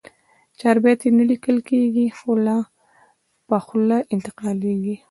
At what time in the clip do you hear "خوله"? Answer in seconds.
2.17-2.55, 3.65-3.97